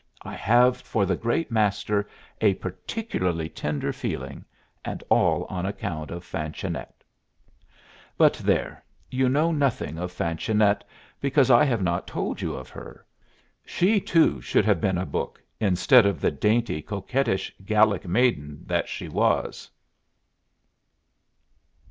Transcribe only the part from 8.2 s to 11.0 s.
there you know nothing of Fanchonette,